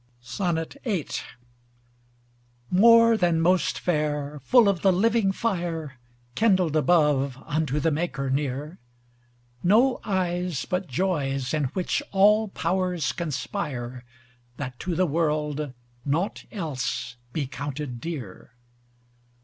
[0.23, 1.05] VIII
[2.71, 5.99] More than most fair, full of the living fire,
[6.33, 8.79] Kindled above unto the maker near:
[9.61, 14.03] No eyes but joys, in which all powers conspire,
[14.57, 15.71] That to the world
[16.03, 18.53] naught else be counted dear.